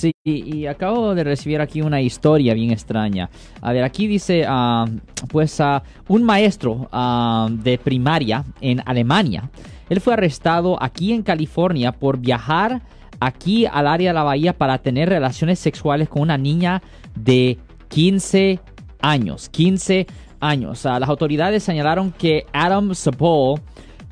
Sí, 0.00 0.14
y, 0.24 0.64
acabo 0.64 1.14
de 1.14 1.24
recibir 1.24 1.60
aquí 1.60 1.82
una 1.82 2.00
historia 2.00 2.54
bien 2.54 2.70
extraña. 2.70 3.28
A 3.60 3.74
ver, 3.74 3.84
aquí 3.84 4.06
dice, 4.06 4.46
ah, 4.48 4.86
pues, 5.28 5.60
uh, 5.60 5.80
un 6.08 6.22
maestro 6.22 6.88
ah, 6.90 7.50
de 7.50 7.76
primaria 7.76 8.46
en 8.62 8.82
Alemania, 8.86 9.50
él 9.90 10.00
fue 10.00 10.14
arrestado 10.14 10.82
aquí 10.82 11.12
en 11.12 11.22
California 11.22 11.92
por 11.92 12.16
viajar 12.16 12.80
aquí 13.20 13.66
al 13.66 13.86
área 13.86 14.08
de 14.08 14.14
la 14.14 14.22
bahía 14.22 14.54
para 14.54 14.78
tener 14.78 15.10
relaciones 15.10 15.58
sexuales 15.58 16.08
con 16.08 16.22
una 16.22 16.38
niña 16.38 16.80
de 17.14 17.58
15 17.88 18.58
años. 19.02 19.50
15 19.50 20.06
años. 20.40 20.82
las 20.84 21.10
autoridades 21.10 21.62
señalaron 21.62 22.10
que 22.12 22.46
Adam 22.54 22.94
Sabol 22.94 23.60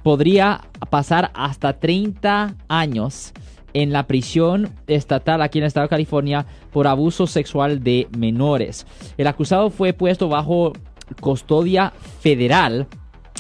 podría 0.03 0.61
pasar 0.91 1.31
hasta 1.33 1.73
30 1.73 2.57
años 2.69 3.33
en 3.75 3.93
la 3.93 4.07
prisión 4.07 4.71
estatal 4.87 5.43
aquí 5.43 5.59
en 5.59 5.65
el 5.65 5.69
estado 5.69 5.85
de 5.85 5.91
California 5.91 6.47
por 6.73 6.87
abuso 6.87 7.27
sexual 7.27 7.83
de 7.83 8.09
menores. 8.17 8.87
El 9.17 9.27
acusado 9.27 9.71
fue 9.71 9.93
puesto 9.93 10.29
bajo 10.29 10.73
custodia 11.21 11.93
federal 12.21 12.87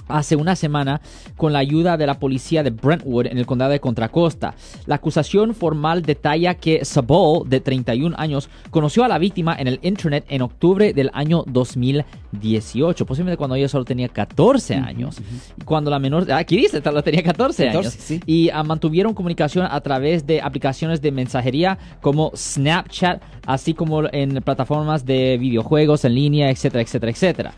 hace 0.08 0.36
una 0.36 0.56
semana 0.56 1.00
con 1.36 1.52
la 1.52 1.60
ayuda 1.60 1.96
de 1.96 2.06
la 2.06 2.18
policía 2.18 2.62
de 2.62 2.70
Brentwood 2.70 3.26
en 3.26 3.38
el 3.38 3.46
condado 3.46 3.72
de 3.72 3.80
Contra 3.80 4.08
Costa. 4.08 4.54
La 4.86 4.96
acusación 4.96 5.54
formal 5.54 6.02
detalla 6.02 6.54
que 6.54 6.84
Sabol, 6.84 7.48
de 7.48 7.60
31 7.60 8.16
años, 8.18 8.48
conoció 8.70 9.04
a 9.04 9.08
la 9.08 9.18
víctima 9.18 9.56
en 9.58 9.68
el 9.68 9.78
internet 9.82 10.24
en 10.28 10.42
octubre 10.42 10.92
del 10.92 11.10
año 11.12 11.44
2018, 11.46 13.06
posiblemente 13.06 13.36
cuando 13.36 13.56
ella 13.56 13.68
solo 13.68 13.84
tenía 13.84 14.08
14 14.08 14.74
años. 14.74 15.16
Cuando 15.64 15.90
la 15.90 15.98
menor, 15.98 16.30
aquí 16.32 16.56
dice, 16.56 16.82
solo 16.82 17.02
tenía 17.02 17.22
14, 17.22 17.68
años. 17.68 17.96
Y 18.26 18.50
ah, 18.50 18.62
mantuvieron 18.62 19.14
comunicación 19.14 19.66
a 19.70 19.80
través 19.80 20.26
de 20.26 20.40
aplicaciones 20.40 21.00
de 21.00 21.12
mensajería 21.12 21.78
como 22.00 22.32
Snapchat, 22.34 23.22
así 23.46 23.74
como 23.74 24.02
en 24.12 24.42
plataformas 24.42 25.04
de 25.04 25.36
videojuegos 25.38 26.04
en 26.04 26.14
línea, 26.14 26.50
etcétera, 26.50 26.82
etcétera, 26.82 27.12
etcétera. 27.12 27.52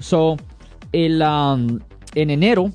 So, 0.00 0.36
el, 0.92 1.22
um, 1.22 1.78
en 2.14 2.30
enero 2.30 2.70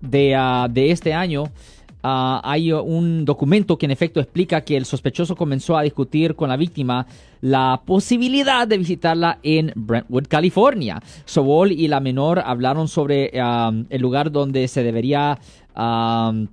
de, 0.00 0.36
uh, 0.36 0.72
de 0.72 0.90
este 0.90 1.12
año 1.12 1.44
uh, 1.44 2.40
hay 2.42 2.72
un 2.72 3.24
documento 3.24 3.76
que 3.76 3.86
en 3.86 3.92
efecto 3.92 4.20
explica 4.20 4.62
que 4.62 4.76
el 4.76 4.84
sospechoso 4.84 5.36
comenzó 5.36 5.76
a 5.76 5.82
discutir 5.82 6.34
con 6.34 6.48
la 6.48 6.56
víctima 6.56 7.06
la 7.40 7.82
posibilidad 7.84 8.66
de 8.68 8.78
visitarla 8.78 9.38
en 9.42 9.72
Brentwood, 9.74 10.26
California. 10.28 11.02
Sobol 11.24 11.72
y 11.72 11.88
la 11.88 12.00
menor 12.00 12.38
hablaron 12.38 12.88
sobre 12.88 13.30
um, 13.34 13.86
el 13.88 14.00
lugar 14.02 14.30
donde 14.30 14.68
se 14.68 14.82
debería... 14.82 15.38
Um, 15.76 16.48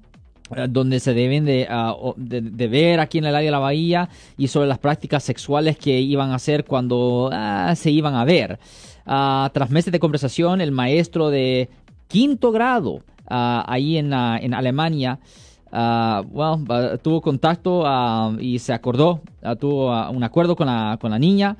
donde 0.69 0.99
se 0.99 1.13
deben 1.13 1.43
uh, 1.43 2.13
de, 2.15 2.41
de, 2.41 2.67
ver 2.67 2.99
aquí 2.99 3.17
en 3.17 3.25
el 3.25 3.35
área 3.35 3.47
de 3.47 3.51
la 3.51 3.59
bahía 3.59 4.09
y 4.37 4.47
sobre 4.47 4.67
las 4.67 4.79
prácticas 4.79 5.23
sexuales 5.23 5.77
que 5.77 5.99
iban 5.99 6.31
a 6.31 6.35
hacer 6.35 6.65
cuando 6.65 7.29
se 7.75 7.91
iban 7.91 8.15
a 8.15 8.25
ver. 8.25 8.59
Ah, 9.05 9.49
tras 9.53 9.69
meses 9.69 9.91
de 9.91 9.99
conversación, 9.99 10.59
el 10.61 10.71
maestro 10.71 11.29
de 11.29 11.69
quinto 12.07 12.51
grado 12.51 13.01
ah, 13.29 13.63
ahí 13.67 13.97
en, 13.97 14.13
en 14.13 14.53
Alemania 14.53 15.19
tuvo 17.01 17.21
contacto 17.21 17.83
y 18.39 18.59
se 18.59 18.73
acordó, 18.73 19.21
tuvo 19.59 20.09
un 20.09 20.23
acuerdo 20.23 20.55
con 20.55 20.67
la, 20.67 20.97
con 20.99 21.11
la 21.11 21.19
niña, 21.19 21.57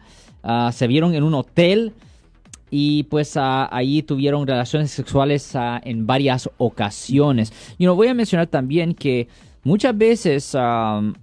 se 0.72 0.88
vieron 0.88 1.14
en 1.14 1.24
un 1.24 1.34
hotel 1.34 1.94
y 2.70 3.04
pues 3.04 3.34
ahí 3.38 4.04
tuvieron 4.04 4.46
relaciones 4.46 4.92
sexuales 4.92 5.54
en 5.84 6.06
varias 6.06 6.50
ocasiones. 6.58 7.54
Y 7.78 7.86
no 7.86 7.96
voy 7.96 8.08
a 8.08 8.14
mencionar 8.14 8.48
también 8.48 8.94
que 8.94 9.28
muchas 9.64 9.98
veces 9.98 10.56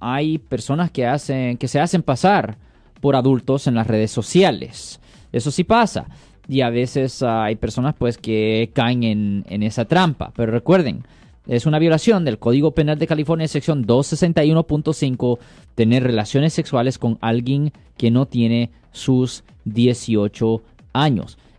hay 0.01 0.39
personas 0.39 0.91
que, 0.91 1.07
hacen, 1.07 1.57
que 1.59 1.69
se 1.69 1.81
hacen 1.81 2.03
pasar 2.03 2.57
por 3.01 3.17
adultos 3.17 3.67
en 3.67 3.75
las 3.75 3.87
redes 3.87 4.11
sociales. 4.11 5.01
Eso 5.33 5.51
sí 5.51 5.65
pasa. 5.65 6.07
Y 6.49 6.61
a 6.61 6.71
veces 6.71 7.23
ah, 7.23 7.45
hay 7.45 7.57
personas 7.57 7.95
pues 7.99 8.19
que 8.19 8.71
caen 8.75 9.03
en, 9.03 9.45
en 9.49 9.63
esa 9.63 9.87
trampa. 9.87 10.33
Pero 10.37 10.53
recuerden, 10.53 11.05
es 11.47 11.67
una 11.67 11.79
violación 11.79 12.25
del 12.25 12.39
Código 12.39 12.73
Penal 12.73 12.99
de 12.99 13.07
California, 13.07 13.49
sección 13.49 13.87
261.5, 13.87 15.39
tener 15.75 16.03
relaciones 16.03 16.53
sexuales 16.53 16.99
con 16.99 17.19
alguien 17.21 17.73
que 17.97 18.11
no 18.11 18.27
tiene 18.27 18.71
sus 18.93 19.45
18 19.65 20.55
años. 20.57 20.74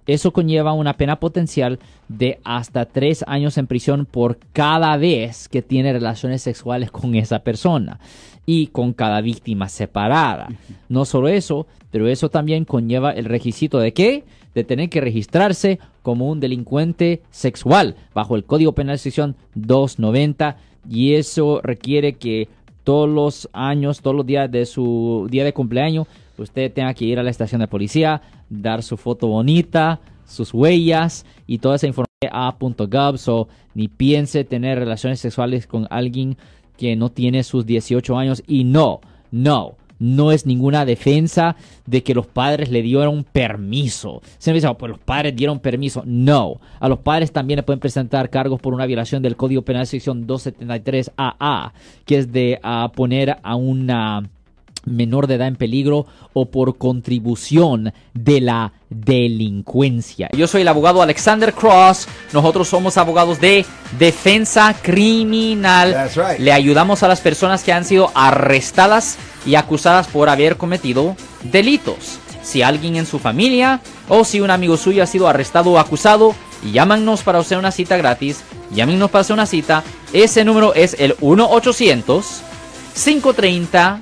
Eso 0.07 0.31
conlleva 0.31 0.73
una 0.73 0.97
pena 0.97 1.19
potencial 1.19 1.79
de 2.07 2.39
hasta 2.43 2.85
tres 2.85 3.23
años 3.27 3.57
en 3.57 3.65
prisión 3.65 4.05
por 4.05 4.37
cada 4.53 4.95
vez 4.97 5.49
que 5.49 5.63
tiene 5.63 5.93
relaciones 5.93 6.43
sexuales 6.43 6.91
con 6.91 7.15
esa 7.15 7.39
persona 7.39 7.99
y 8.45 8.67
con 8.67 8.93
cada 8.93 9.21
víctima 9.21 9.67
separada. 9.67 10.49
No 10.89 11.05
solo 11.05 11.27
eso, 11.27 11.65
pero 11.89 12.07
eso 12.07 12.29
también 12.29 12.65
conlleva 12.65 13.11
el 13.11 13.25
requisito 13.25 13.79
de 13.79 13.93
qué? 13.93 14.23
De 14.53 14.63
tener 14.63 14.89
que 14.89 15.01
registrarse 15.01 15.79
como 16.03 16.29
un 16.29 16.39
delincuente 16.39 17.23
sexual 17.31 17.95
bajo 18.13 18.35
el 18.35 18.43
Código 18.43 18.73
Penal 18.73 18.99
sección 18.99 19.35
290 19.55 20.57
y 20.87 21.15
eso 21.15 21.61
requiere 21.63 22.13
que 22.13 22.47
todos 22.83 23.09
los 23.09 23.49
años, 23.51 24.01
todos 24.01 24.15
los 24.15 24.25
días 24.27 24.51
de 24.51 24.67
su 24.67 25.27
día 25.31 25.43
de 25.43 25.53
cumpleaños, 25.53 26.07
usted 26.43 26.71
tenga 26.71 26.93
que 26.93 27.05
ir 27.05 27.19
a 27.19 27.23
la 27.23 27.29
estación 27.29 27.61
de 27.61 27.67
policía, 27.67 28.21
dar 28.49 28.83
su 28.83 28.97
foto 28.97 29.27
bonita, 29.27 29.99
sus 30.25 30.53
huellas 30.53 31.25
y 31.47 31.59
toda 31.59 31.75
esa 31.75 31.87
información 31.87 32.05
a 32.31 32.55
.gov, 32.59 33.17
so 33.17 33.47
ni 33.73 33.87
piense 33.87 34.43
tener 34.43 34.79
relaciones 34.79 35.19
sexuales 35.19 35.67
con 35.67 35.87
alguien 35.89 36.37
que 36.77 36.95
no 36.95 37.09
tiene 37.11 37.43
sus 37.43 37.65
18 37.65 38.17
años 38.17 38.43
y 38.47 38.63
no, 38.63 39.01
no, 39.31 39.75
no 39.99 40.31
es 40.31 40.45
ninguna 40.45 40.85
defensa 40.85 41.55
de 41.85 42.03
que 42.03 42.13
los 42.13 42.27
padres 42.27 42.69
le 42.69 42.81
dieron 42.81 43.23
permiso. 43.23 44.21
Se 44.37 44.51
me 44.51 44.55
dice, 44.55 44.67
oh, 44.67 44.77
pues 44.77 44.89
los 44.89 44.99
padres 44.99 45.35
dieron 45.35 45.59
permiso. 45.59 46.03
No, 46.05 46.59
a 46.79 46.89
los 46.89 46.99
padres 46.99 47.31
también 47.31 47.57
le 47.57 47.63
pueden 47.63 47.79
presentar 47.79 48.29
cargos 48.29 48.59
por 48.59 48.73
una 48.73 48.85
violación 48.85 49.21
del 49.21 49.35
Código 49.35 49.61
Penal 49.61 49.87
sección 49.87 50.27
273 50.27 51.11
AA, 51.17 51.73
que 52.05 52.17
es 52.17 52.31
de 52.31 52.59
ah, 52.63 52.91
poner 52.93 53.37
a 53.41 53.55
una 53.55 54.29
menor 54.85 55.27
de 55.27 55.35
edad 55.35 55.47
en 55.47 55.55
peligro 55.55 56.05
o 56.33 56.45
por 56.45 56.77
contribución 56.77 57.93
de 58.13 58.41
la 58.41 58.73
delincuencia. 58.89 60.29
Yo 60.33 60.47
soy 60.47 60.61
el 60.61 60.67
abogado 60.67 61.01
Alexander 61.01 61.53
Cross. 61.53 62.07
Nosotros 62.33 62.67
somos 62.67 62.97
abogados 62.97 63.39
de 63.39 63.65
defensa 63.97 64.75
criminal. 64.81 66.09
Le 66.39 66.51
ayudamos 66.51 67.03
a 67.03 67.07
las 67.07 67.21
personas 67.21 67.63
que 67.63 67.73
han 67.73 67.85
sido 67.85 68.11
arrestadas 68.15 69.17
y 69.45 69.55
acusadas 69.55 70.07
por 70.07 70.29
haber 70.29 70.57
cometido 70.57 71.15
delitos. 71.43 72.19
Si 72.43 72.61
alguien 72.61 72.95
en 72.95 73.07
su 73.07 73.17
familia 73.17 73.81
o 74.07 74.23
si 74.23 74.39
un 74.39 74.51
amigo 74.51 74.77
suyo 74.77 75.01
ha 75.01 75.07
sido 75.07 75.27
arrestado 75.27 75.71
o 75.71 75.79
acusado, 75.79 76.35
llámanos 76.71 77.23
para 77.23 77.39
hacer 77.39 77.57
una 77.57 77.71
cita 77.71 77.97
gratis. 77.97 78.43
Llámenos 78.71 79.09
para 79.09 79.21
hacer 79.21 79.33
una 79.33 79.45
cita. 79.45 79.83
Ese 80.13 80.45
número 80.45 80.73
es 80.73 80.95
el 80.99 81.15
1 81.21 81.49
800 81.49 82.43
530 82.95 84.01